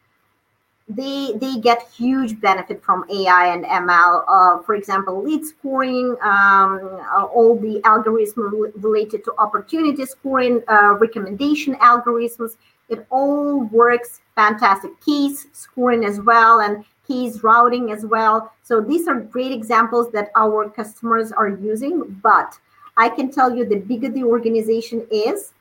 [0.89, 4.23] they they get huge benefit from AI and ML.
[4.27, 10.93] Uh, for example, lead scoring, um, uh, all the algorithms related to opportunity scoring, uh,
[10.99, 12.57] recommendation algorithms.
[12.89, 14.91] It all works fantastic.
[15.05, 18.51] Case scoring as well, and case routing as well.
[18.63, 22.19] So these are great examples that our customers are using.
[22.21, 22.57] But
[22.97, 25.53] I can tell you, the bigger the organization is,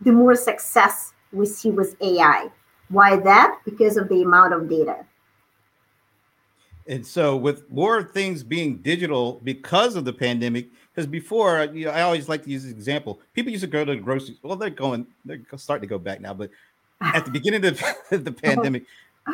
[0.00, 2.50] the more success we see with AI
[2.90, 3.60] why that?
[3.64, 5.04] Because of the amount of data.
[6.86, 11.92] And so, with more things being digital because of the pandemic, because before, you know,
[11.92, 13.20] I always like to use this example.
[13.32, 14.36] People used to go to the grocery.
[14.42, 16.34] Well, they're going, they're starting to go back now.
[16.34, 16.50] But
[17.00, 17.78] at the beginning of
[18.10, 18.86] the, the pandemic,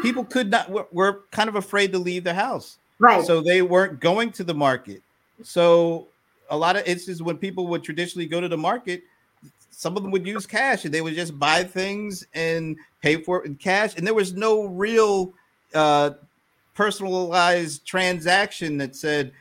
[0.02, 2.76] people could not were, were kind of afraid to leave the house.
[2.98, 3.24] Right.
[3.24, 5.02] So they weren't going to the market.
[5.42, 6.08] So
[6.50, 9.02] a lot of instances when people would traditionally go to the market,
[9.70, 13.42] some of them would use cash and they would just buy things and pay for
[13.42, 13.96] it in cash.
[13.96, 15.34] And there was no real
[15.74, 16.12] uh,
[16.74, 19.32] personalized transaction that said,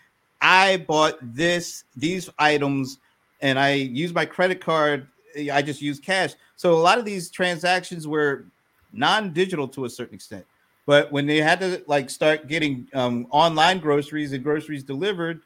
[0.41, 2.99] I bought this, these items,
[3.41, 5.07] and I use my credit card.
[5.51, 6.33] I just use cash.
[6.55, 8.45] So a lot of these transactions were
[8.93, 10.45] non-digital to a certain extent.
[10.85, 15.41] But when they had to like start getting um, online groceries and groceries delivered,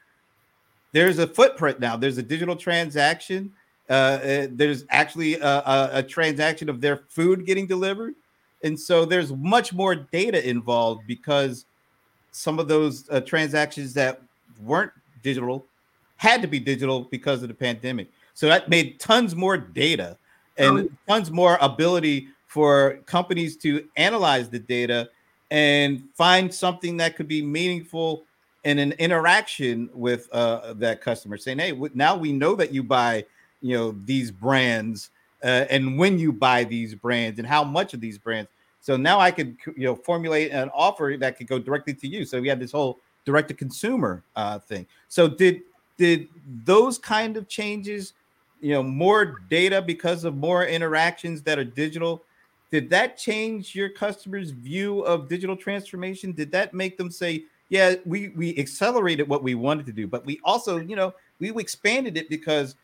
[0.92, 1.96] there's a footprint now.
[1.96, 3.52] There's a digital transaction
[3.90, 8.14] uh, uh, there's actually a, a, a, transaction of their food getting delivered.
[8.62, 11.66] And so there's much more data involved because
[12.30, 14.22] some of those uh, transactions that
[14.62, 14.92] weren't
[15.24, 15.66] digital
[16.18, 18.08] had to be digital because of the pandemic.
[18.34, 20.16] So that made tons more data
[20.56, 20.88] and oh.
[21.08, 25.10] tons more ability for companies to analyze the data
[25.50, 28.22] and find something that could be meaningful
[28.62, 33.24] in an interaction with uh, that customer saying, Hey, now we know that you buy
[33.60, 35.10] you know these brands
[35.42, 38.50] uh, and when you buy these brands and how much of these brands.
[38.80, 42.24] So now I could you know formulate an offer that could go directly to you.
[42.24, 44.86] So we had this whole direct to consumer uh, thing.
[45.08, 45.62] So did
[45.96, 46.28] did
[46.64, 48.14] those kind of changes,
[48.60, 52.22] you know, more data because of more interactions that are digital?
[52.70, 56.32] Did that change your customers' view of digital transformation?
[56.32, 60.24] Did that make them say, "Yeah, we we accelerated what we wanted to do, but
[60.24, 62.76] we also, you know, we expanded it because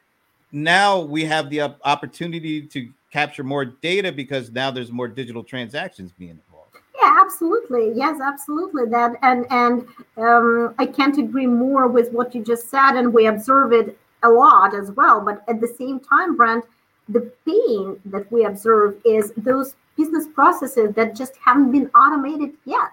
[0.57, 6.13] now we have the opportunity to capture more data because now there's more digital transactions
[6.13, 6.77] being involved.
[6.99, 7.93] Yeah absolutely.
[7.95, 8.87] Yes absolutely.
[8.87, 13.27] That and and um, i can't agree more with what you just said and we
[13.27, 15.21] observe it a lot as well.
[15.21, 16.65] But at the same time brent
[17.09, 22.91] the pain that we observe is those business processes that just haven't been automated yet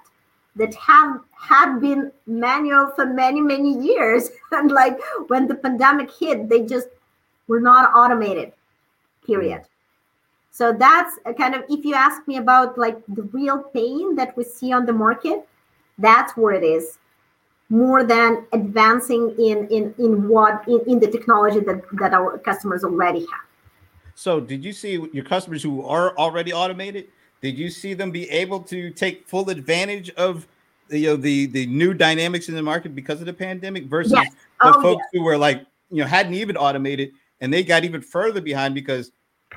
[0.56, 4.30] that have had been manual for many many years.
[4.52, 6.90] And like when the pandemic hit they just
[7.48, 8.54] we're not automated,
[9.26, 9.62] period.
[10.52, 14.44] So that's kind of if you ask me about like the real pain that we
[14.44, 15.48] see on the market,
[15.98, 17.00] that's where it is
[17.70, 22.84] more than advancing in in in what in, in the technology that that our customers
[22.84, 23.48] already have.
[24.16, 27.08] So did you see your customers who are already automated?
[27.42, 30.48] Did you see them be able to take full advantage of
[30.90, 34.14] the you know, the the new dynamics in the market because of the pandemic versus
[34.14, 34.32] yes.
[34.62, 37.12] the oh, folks who were like you know hadn't even automated
[37.44, 39.12] and they got even further behind because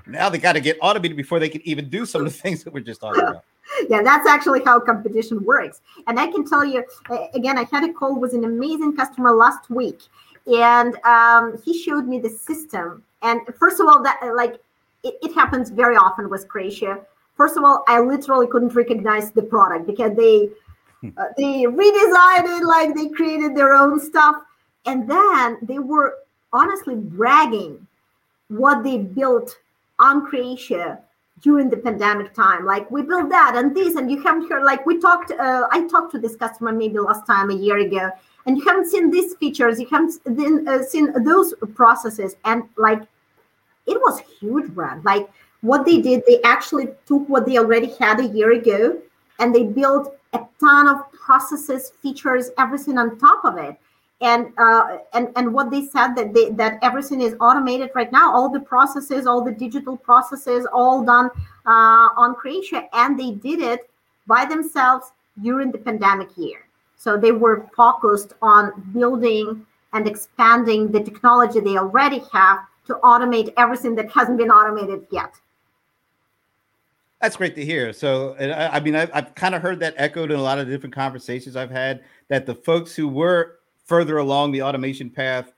[0.06, 2.64] now they got to get automated before they can even do some of the things
[2.64, 3.44] that we're just talking about.
[3.88, 5.80] yeah, that's actually how competition works.
[6.08, 6.84] And I can tell you
[7.32, 10.00] again, I had a call with an amazing customer last week,
[10.46, 13.04] and um, he showed me the system.
[13.22, 14.54] And first of all, that like
[15.04, 17.04] it, it happens very often with Creatio.
[17.36, 20.50] First of all, I literally couldn't recognize the product because they
[21.00, 21.10] hmm.
[21.16, 24.42] uh, they redesigned it, like they created their own stuff,
[24.86, 26.16] and then they were
[26.52, 27.86] honestly bragging
[28.48, 29.58] what they built
[29.98, 30.98] on Creatio
[31.42, 32.64] during the pandemic time.
[32.64, 34.64] Like we built that and this, and you haven't heard.
[34.64, 38.10] Like we talked, uh, I talked to this customer maybe last time a year ago,
[38.46, 43.02] and you haven't seen these features, you haven't uh, seen those processes, and like
[43.86, 45.28] it was huge brand like
[45.60, 48.98] what they did they actually took what they already had a year ago
[49.38, 53.76] and they built a ton of processes features everything on top of it
[54.20, 58.34] and uh, and and what they said that they that everything is automated right now
[58.34, 61.30] all the processes all the digital processes all done
[61.66, 63.90] uh, on Creatio and they did it
[64.26, 66.66] by themselves during the pandemic year.
[66.96, 73.52] So they were focused on building and expanding the technology they already have to automate
[73.56, 75.34] everything that hasn't been automated yet.
[77.20, 77.92] That's great to hear.
[77.92, 80.68] So, I, I mean, I've, I've kind of heard that echoed in a lot of
[80.68, 85.52] different conversations I've had that the folks who were further along the automation path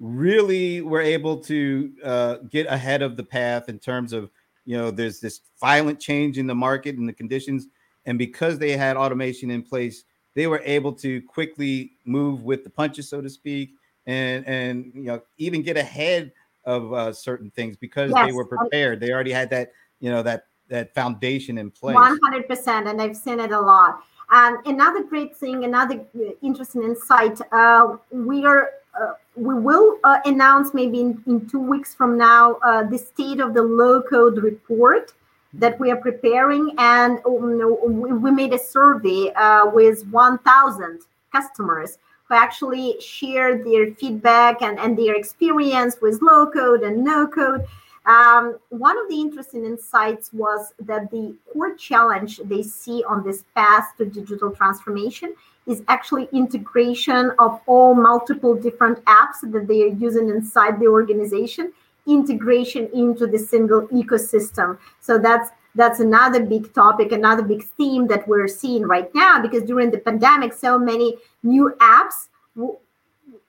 [0.00, 4.30] really were able to uh, get ahead of the path in terms of
[4.64, 7.68] you know there's this violent change in the market and the conditions.
[8.04, 10.04] And because they had automation in place
[10.36, 13.70] they were able to quickly move with the punches so to speak
[14.06, 16.30] and and you know even get ahead
[16.64, 18.26] of uh, certain things because yes.
[18.26, 19.00] they were prepared.
[19.00, 21.96] They already had that you know that that foundation in place.
[21.96, 26.04] 100% and i've seen it a lot and another great thing, another
[26.42, 31.94] interesting insight, uh, we are uh, we will uh, announce maybe in, in, two weeks
[31.94, 35.12] from now uh, the state of the low code report
[35.52, 36.70] that we are preparing.
[36.78, 44.62] And um, we made a survey uh, with 1000 customers who actually shared their feedback
[44.62, 47.66] and, and their experience with low code and no code
[48.06, 53.44] um, one of the interesting insights was that the core challenge they see on this
[53.54, 55.34] path to digital transformation
[55.66, 61.72] is actually integration of all multiple different apps that they are using inside the organization
[62.06, 64.78] integration into the single ecosystem.
[65.00, 69.62] So that's that's another big topic another big theme that we're seeing right now because
[69.64, 72.28] during the pandemic so many new apps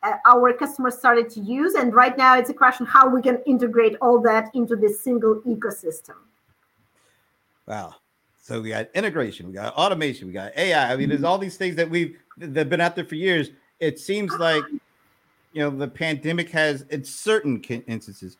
[0.07, 1.73] Uh, our customers started to use.
[1.73, 5.41] And right now, it's a question how we can integrate all that into this single
[5.41, 6.15] ecosystem.
[7.65, 7.95] Wow.
[8.41, 10.93] So we got integration, we got automation, we got AI.
[10.93, 11.27] I mean, there's mm-hmm.
[11.27, 13.49] all these things that we've that have been out there for years.
[13.81, 14.43] It seems uh-huh.
[14.43, 14.63] like
[15.51, 18.37] you know the pandemic has, in certain instances,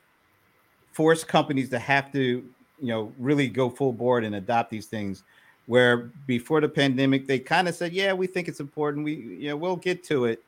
[0.94, 5.24] forced companies to have to you know really go full board and adopt these things.
[5.66, 9.04] Where before the pandemic, they kind of said, "Yeah, we think it's important.
[9.04, 10.42] We you know we'll get to it."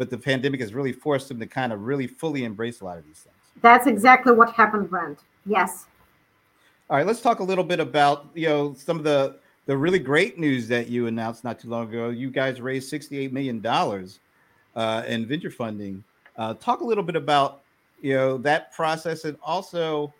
[0.00, 2.96] But the pandemic has really forced them to kind of really fully embrace a lot
[2.96, 3.36] of these things.
[3.60, 5.18] That's exactly what happened, Brent.
[5.44, 5.88] Yes.
[6.88, 9.36] All right, let's talk a little bit about you know some of the
[9.66, 12.08] the really great news that you announced not too long ago.
[12.08, 14.20] You guys raised sixty eight million dollars
[14.74, 16.02] uh, in venture funding.
[16.38, 17.60] Uh, talk a little bit about
[18.00, 20.14] you know that process and also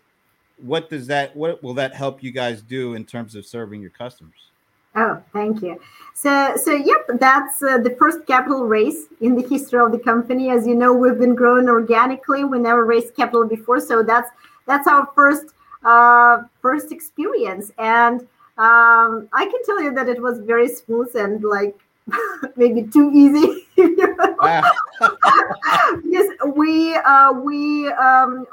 [0.57, 3.89] what does that what will that help you guys do in terms of serving your
[3.89, 4.50] customers?
[4.95, 5.79] Oh, thank you.
[6.13, 10.49] So, so yep, that's uh, the first capital raise in the history of the company.
[10.49, 12.43] As you know, we've been growing organically.
[12.43, 14.29] We never raised capital before, so that's
[14.67, 17.71] that's our first uh, first experience.
[17.77, 18.21] And
[18.57, 21.79] um, I can tell you that it was very smooth and like
[22.57, 23.67] maybe too easy.
[26.03, 28.45] yes, we uh, we um,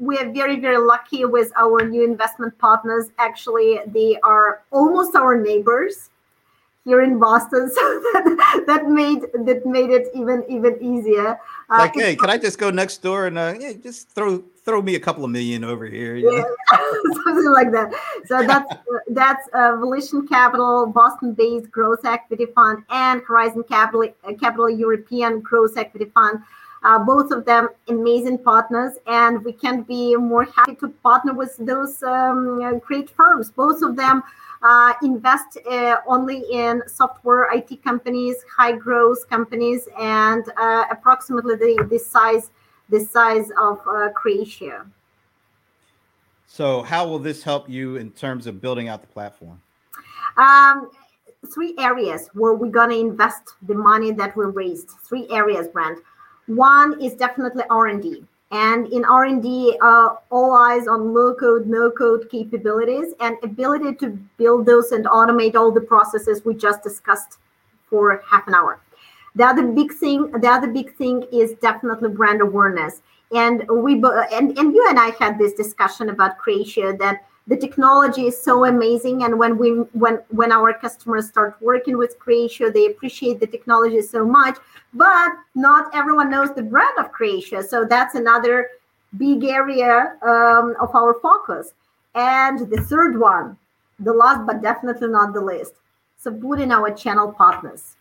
[0.00, 3.10] we are very very lucky with our new investment partners.
[3.18, 6.10] Actually they are almost our neighbors
[6.84, 11.38] here in boston so that, that made that made it even even easier.
[11.70, 14.80] Uh, like hey can i just go next door and uh, yeah, just throw throw
[14.80, 16.42] me a couple of million over here yeah,
[17.24, 17.92] something like that.
[18.26, 18.72] So that's
[19.08, 25.40] that's uh, volition capital boston based growth equity fund and horizon capital uh, capital european
[25.40, 26.40] growth equity fund
[26.82, 31.56] uh, both of them amazing partners, and we can be more happy to partner with
[31.58, 33.50] those um, great firms.
[33.50, 34.22] Both of them
[34.62, 41.86] uh, invest uh, only in software IT companies, high growth companies, and uh, approximately the,
[41.90, 42.50] the size
[42.90, 44.86] the size of uh, Creatio.
[46.46, 49.60] So, how will this help you in terms of building out the platform?
[50.38, 50.90] Um,
[51.54, 54.90] three areas where we're going to invest the money that we raised.
[55.04, 55.98] Three areas, Brent.
[56.48, 58.24] One is definitely R&D.
[58.50, 64.18] And in R&D, uh, all eyes on low code, no code capabilities and ability to
[64.38, 67.38] build those and automate all the processes we just discussed
[67.90, 68.80] for half an hour.
[69.34, 73.02] The other big thing, the other big thing is definitely brand awareness.
[73.32, 78.26] And we and, and you and I had this discussion about Creatio that the technology
[78.26, 79.70] is so amazing and when we
[80.02, 84.58] when when our customers start working with Creatio they appreciate the technology so much
[84.94, 88.68] but not everyone knows the brand of Creatio so that's another
[89.16, 91.72] big area um, of our focus.
[92.14, 93.56] And the third one
[94.00, 95.74] the last but definitely not the least
[96.16, 97.96] supporting our channel partners.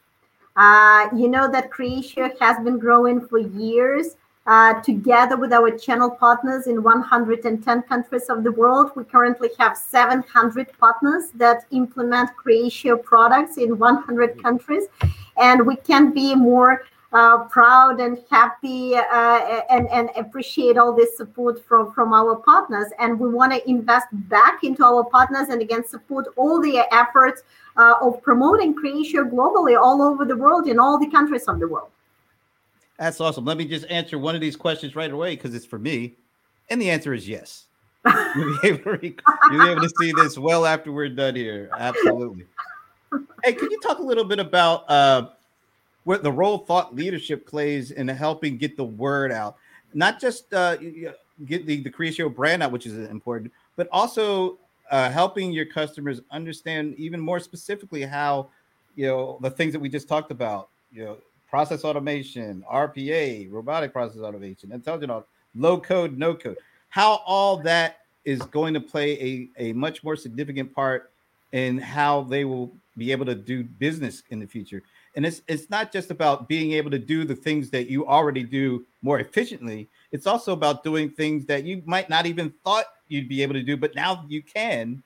[0.55, 4.15] Uh, you know that Creatio has been growing for years
[4.47, 8.91] uh, together with our channel partners in 110 countries of the world.
[8.95, 14.85] We currently have 700 partners that implement Creatio products in 100 countries,
[15.37, 16.83] and we can be more
[17.13, 22.87] uh, proud and happy uh, and, and appreciate all this support from, from our partners.
[22.99, 27.43] And we want to invest back into our partners and again support all the efforts
[27.75, 31.67] uh, of promoting Creatio globally all over the world in all the countries of the
[31.67, 31.89] world.
[32.97, 33.45] That's awesome.
[33.45, 36.15] Let me just answer one of these questions right away because it's for me.
[36.69, 37.65] And the answer is yes.
[38.35, 41.69] You'll be, able to, see this well after we're done here.
[41.77, 42.45] Absolutely.
[43.43, 45.29] Hey, can you talk a little bit about uh,
[46.03, 49.57] what the role thought leadership plays in helping get the word out?
[49.93, 50.77] Not just uh,
[51.45, 54.57] get the, the Creatio brand out, which is important, but also
[54.89, 58.49] uh, helping your customers understand even more specifically how,
[58.95, 61.17] you know, the things that we just talked about, you know,
[61.49, 65.11] process automation, RPA, robotic process automation, intelligent
[65.55, 66.57] low code, no code,
[66.89, 71.11] how all that is going to play a, a much more significant part
[71.53, 74.83] in how they will be able to do business in the future.
[75.15, 78.43] And it's it's not just about being able to do the things that you already
[78.43, 79.87] do more efficiently.
[80.11, 83.63] It's also about doing things that you might not even thought you'd be able to
[83.63, 85.01] do, but now you can,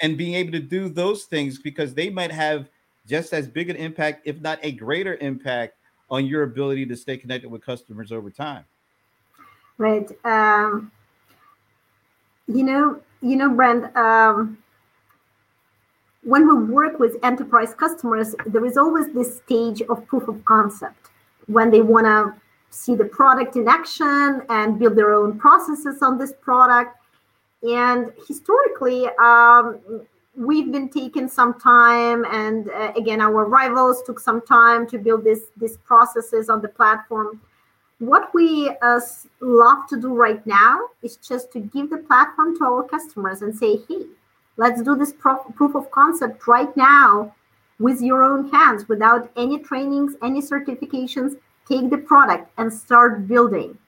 [0.00, 2.68] and being able to do those things because they might have
[3.06, 5.74] just as big an impact, if not a greater impact,
[6.10, 8.64] on your ability to stay connected with customers over time.
[9.78, 10.08] Right.
[10.24, 10.92] Um,
[12.46, 13.94] you know, you know, Brent.
[13.96, 14.58] Um,
[16.22, 21.10] when we work with enterprise customers, there is always this stage of proof of concept
[21.46, 22.34] when they want to
[22.70, 26.96] see the product in action and build their own processes on this product.
[27.62, 29.78] And historically, um,
[30.36, 35.24] we've been taking some time and uh, again our rivals took some time to build
[35.24, 37.40] this these processes on the platform.
[38.00, 39.00] What we uh,
[39.40, 43.56] love to do right now is just to give the platform to our customers and
[43.56, 44.06] say hey
[44.56, 47.34] let's do this pro- proof of concept right now
[47.78, 51.36] with your own hands without any trainings any certifications.
[51.68, 53.78] Take the product and start building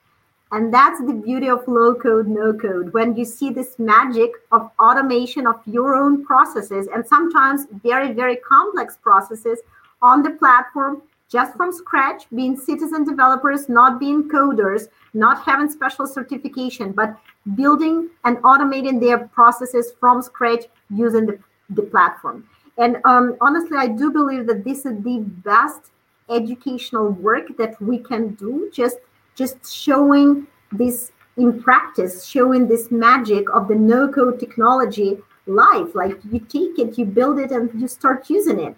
[0.51, 2.93] and that's the beauty of low code, no code.
[2.93, 8.37] When you see this magic of automation of your own processes and sometimes very, very
[8.37, 9.59] complex processes
[10.01, 16.07] on the platform just from scratch, being citizen developers, not being coders, not having special
[16.07, 17.17] certification, but
[17.55, 21.39] building and automating their processes from scratch using the,
[21.71, 22.47] the platform.
[22.77, 25.91] And um, honestly, I do believe that this is the best
[26.29, 28.97] educational work that we can do just
[29.37, 35.93] just showing this in practice, showing this magic of the no code technology life.
[35.93, 38.75] Like you take it, you build it, and you start using it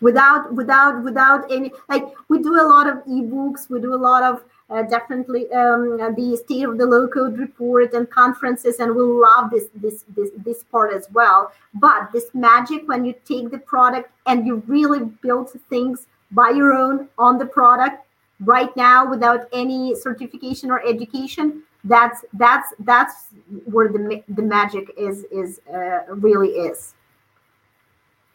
[0.00, 4.22] without without without any like we do a lot of ebooks we do a lot
[4.22, 9.02] of uh, definitely um, the state of the low code report and conferences and we
[9.02, 13.58] love this this this this part as well but this magic when you take the
[13.58, 18.06] product and you really build things by your own on the product
[18.40, 23.28] right now without any certification or education that's that's that's
[23.64, 26.94] where the the magic is is uh, really is.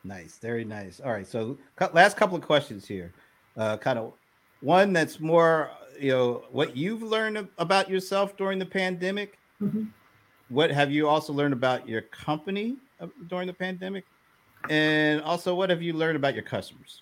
[0.03, 0.99] Nice very nice.
[0.99, 1.57] All right so
[1.93, 3.13] last couple of questions here.
[3.57, 4.13] Uh, kind of
[4.61, 9.37] one that's more you know what you've learned about yourself during the pandemic.
[9.61, 9.85] Mm-hmm.
[10.49, 14.03] what have you also learned about your company uh, during the pandemic?
[14.69, 17.01] And also what have you learned about your customers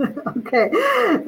[0.38, 0.70] okay.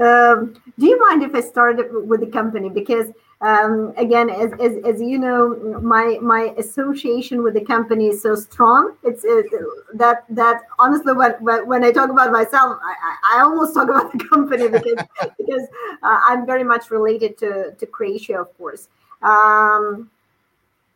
[0.00, 2.68] Um, do you mind if I start with the company?
[2.68, 3.10] Because
[3.40, 8.34] um, again, as, as, as you know, my my association with the company is so
[8.34, 8.96] strong.
[9.02, 9.46] It's it,
[9.94, 11.32] that that honestly, when
[11.66, 15.04] when I talk about myself, I, I almost talk about the company because
[15.38, 15.68] because
[16.02, 18.88] uh, I'm very much related to to Creatio, of course.
[19.22, 20.10] Um,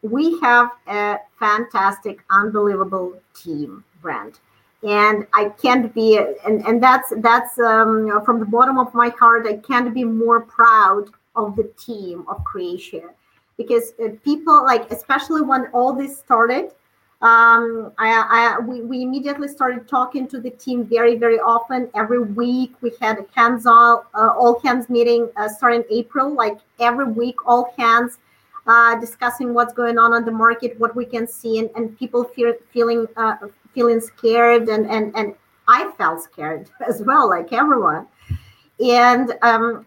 [0.03, 4.41] we have a fantastic, unbelievable team, Brent
[4.83, 9.47] and I can't be and and that's that's um, from the bottom of my heart.
[9.47, 13.11] I can't be more proud of the team of Creatio
[13.57, 16.73] because uh, people like especially when all this started.
[17.23, 21.89] Um, I, I we, we immediately started talking to the team very very often.
[21.95, 26.35] Every week we had a hands-on uh, all hands meeting uh, starting April.
[26.35, 28.19] Like every week, all hands
[28.67, 32.25] uh, discussing what's going on on the market, what we can see, and, and people
[32.25, 33.37] feel, feeling uh,
[33.77, 35.35] feeling scared and and and
[35.69, 38.09] I felt scared as well, like everyone.
[38.81, 39.87] And um,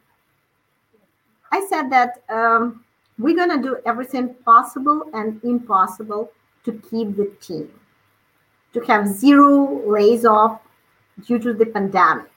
[1.51, 2.85] I said that um,
[3.17, 6.31] we're gonna do everything possible and impossible
[6.65, 7.69] to keep the team,
[8.73, 10.61] to have zero lays off
[11.25, 12.31] due to the pandemic,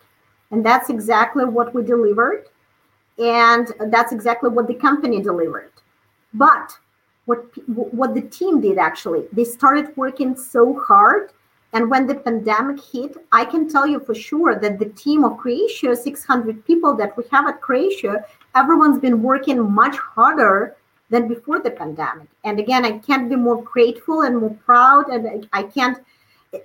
[0.50, 2.48] and that's exactly what we delivered.
[3.18, 5.72] and that's exactly what the company delivered.
[6.32, 6.72] But
[7.26, 11.30] what what the team did actually, they started working so hard.
[11.72, 15.38] And when the pandemic hit, I can tell you for sure that the team of
[15.38, 18.22] Creatio, 600 people that we have at Creatio,
[18.54, 20.76] everyone's been working much harder
[21.08, 22.28] than before the pandemic.
[22.44, 25.08] And again, I can't be more grateful and more proud.
[25.08, 25.98] And I can't,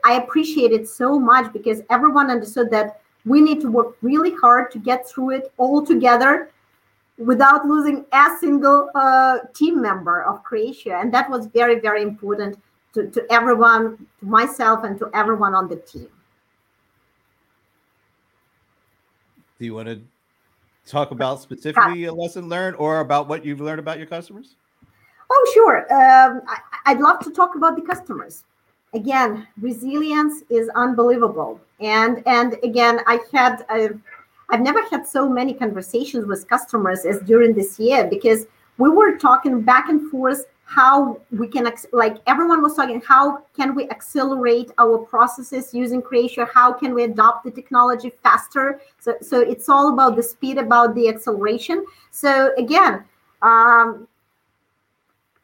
[0.03, 4.71] I appreciate it so much because everyone understood that we need to work really hard
[4.71, 6.49] to get through it all together
[7.17, 11.01] without losing a single uh, team member of Creatio.
[11.01, 12.57] And that was very, very important
[12.97, 16.07] to, to everyone, to myself, and to everyone on the team.
[19.59, 20.01] Do you want to
[20.85, 24.55] talk about specifically a lesson learned or about what you've learned about your customers?
[25.29, 25.81] Oh, sure.
[25.93, 26.41] Um,
[26.85, 28.45] I, would love to talk about the customers.
[28.93, 31.59] Again, resilience is unbelievable.
[31.79, 33.89] And and again, I had uh,
[34.49, 39.17] I've never had so many conversations with customers as during this year because we were
[39.17, 44.69] talking back and forth how we can like everyone was talking how can we accelerate
[44.77, 46.47] our processes using Creatio?
[46.53, 48.81] How can we adopt the technology faster?
[48.99, 51.85] So so it's all about the speed about the acceleration.
[52.11, 53.05] So again
[53.41, 54.07] um,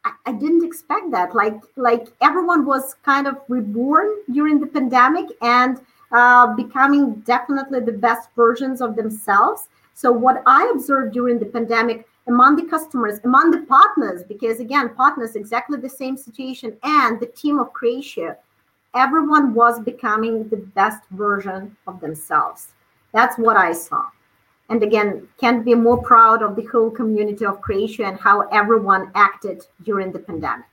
[0.04, 1.34] I, I didn't expect that.
[1.34, 5.80] Like like everyone was kind of reborn during the pandemic and
[6.12, 9.68] uh, becoming definitely the best versions of themselves.
[9.94, 14.94] So, what I observed during the pandemic among the customers, among the partners, because again,
[14.94, 18.36] partners, exactly the same situation, and the team of Creatio,
[18.94, 22.68] everyone was becoming the best version of themselves.
[23.12, 24.06] That's what I saw.
[24.70, 29.10] And again, can't be more proud of the whole community of Creatio and how everyone
[29.14, 30.66] acted during the pandemic.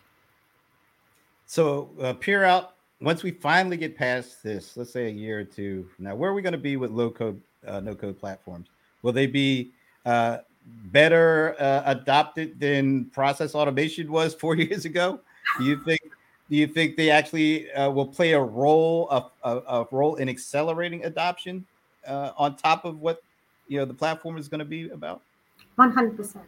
[1.45, 5.43] So, uh, peer out once we finally get past this, let's say a year or
[5.43, 8.69] two now, where are we going to be with low code, uh, no code platforms?
[9.01, 9.71] Will they be
[10.05, 15.19] uh, better uh, adopted than process automation was four years ago?
[15.57, 16.01] Do you think?
[16.49, 20.27] Do you think they actually uh, will play a role a, a, a, role in
[20.27, 21.65] accelerating adoption
[22.05, 23.23] uh, on top of what
[23.69, 25.21] you know the platform is going to be about?
[25.75, 26.45] One hundred percent.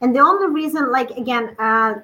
[0.00, 1.94] And the only reason, like again, uh,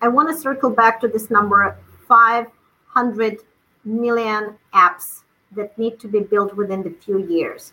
[0.00, 1.76] I want to circle back to this number
[2.08, 3.38] 500
[3.84, 5.22] million apps
[5.52, 7.72] that need to be built within the few years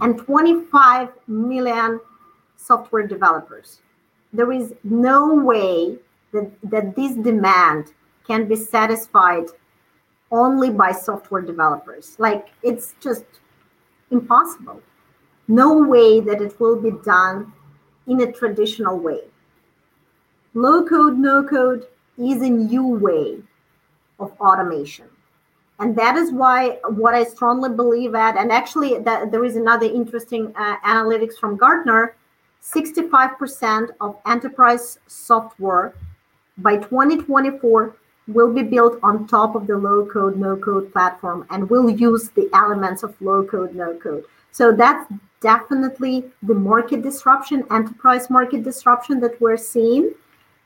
[0.00, 2.00] and 25 million
[2.56, 3.80] software developers.
[4.32, 5.98] There is no way
[6.32, 7.92] that, that this demand
[8.26, 9.46] can be satisfied
[10.30, 12.16] only by software developers.
[12.18, 13.24] Like it's just
[14.10, 14.80] impossible.
[15.48, 17.52] No way that it will be done
[18.06, 19.22] in a traditional way.
[20.54, 21.86] Low code, no code
[22.18, 23.38] is a new way
[24.18, 25.06] of automation
[25.80, 29.86] and that is why what i strongly believe at and actually that there is another
[29.86, 32.14] interesting uh, analytics from gartner.
[32.62, 35.94] 65% of enterprise software
[36.58, 37.96] by 2024
[38.28, 42.28] will be built on top of the low code no code platform and will use
[42.30, 45.10] the elements of low code no code so that's
[45.40, 50.14] definitely the market disruption enterprise market disruption that we're seeing.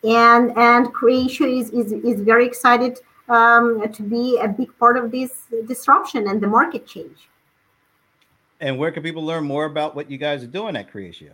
[0.02, 2.98] And and Creatio is is, is very excited
[3.28, 7.28] um, to be a big part of this disruption and the market change.
[8.60, 11.32] And where can people learn more about what you guys are doing at Creatio?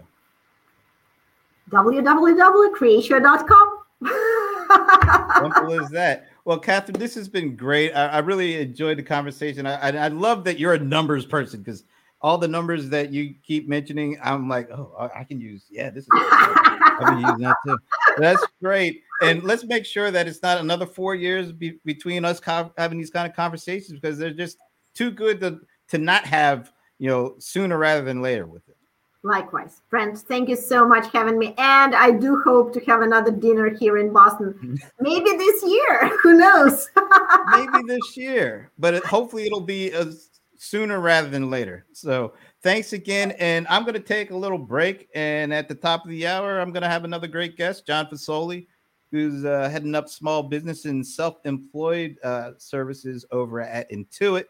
[1.70, 3.78] www.creatio.com.
[5.43, 6.28] Simple as that.
[6.45, 7.93] Well, Katherine, this has been great.
[7.93, 9.66] I, I really enjoyed the conversation.
[9.66, 11.84] I, I, I, love that you're a numbers person because
[12.22, 15.64] all the numbers that you keep mentioning, I'm like, oh, I, can use.
[15.70, 16.11] Yeah, this is.
[16.12, 17.78] I've been using that too.
[18.18, 22.41] That's great and let's make sure that it's not another four years be, between us
[22.41, 24.59] co- having these kind of conversations because they're just
[24.95, 28.77] too good to to not have you know sooner rather than later with it.
[29.23, 30.16] Likewise, Brent.
[30.18, 33.99] Thank you so much having me, and I do hope to have another dinner here
[33.99, 36.18] in Boston, maybe this year.
[36.23, 36.89] Who knows?
[37.51, 41.87] maybe this year, but it, hopefully it'll be uh, as sooner rather than later.
[41.93, 43.33] So thanks again.
[43.33, 45.09] And I'm going to take a little break.
[45.14, 48.07] And at the top of the hour, I'm going to have another great guest, John
[48.07, 48.66] Fasoli
[49.11, 54.45] who's uh, heading up small business and self-employed uh, services over at Intuit.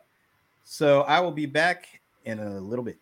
[0.64, 2.98] So I will be back in a little bit.